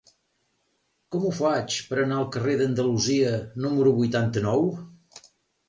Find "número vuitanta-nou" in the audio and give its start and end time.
3.67-4.69